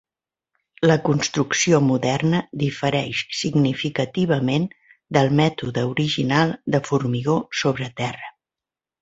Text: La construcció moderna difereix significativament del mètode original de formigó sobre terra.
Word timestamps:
La 0.91 0.93
construcció 1.09 1.79
moderna 1.89 2.39
difereix 2.63 3.21
significativament 3.41 4.65
del 5.19 5.31
mètode 5.41 5.85
original 5.93 6.57
de 6.77 6.83
formigó 6.91 7.39
sobre 7.63 7.93
terra. 8.03 8.35